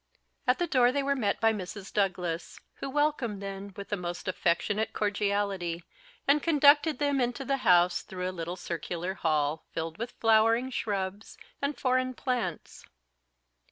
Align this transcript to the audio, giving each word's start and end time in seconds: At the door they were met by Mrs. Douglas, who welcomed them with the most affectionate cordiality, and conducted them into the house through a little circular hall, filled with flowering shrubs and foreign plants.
At 0.47 0.57
the 0.57 0.65
door 0.65 0.91
they 0.91 1.03
were 1.03 1.15
met 1.15 1.39
by 1.39 1.53
Mrs. 1.53 1.93
Douglas, 1.93 2.59
who 2.77 2.89
welcomed 2.89 3.39
them 3.39 3.71
with 3.77 3.89
the 3.89 3.95
most 3.95 4.27
affectionate 4.27 4.93
cordiality, 4.93 5.83
and 6.27 6.41
conducted 6.41 6.97
them 6.97 7.21
into 7.21 7.45
the 7.45 7.57
house 7.57 8.01
through 8.01 8.27
a 8.27 8.31
little 8.33 8.55
circular 8.55 9.13
hall, 9.13 9.63
filled 9.73 9.99
with 9.99 10.15
flowering 10.19 10.71
shrubs 10.71 11.37
and 11.61 11.77
foreign 11.77 12.15
plants. 12.15 12.83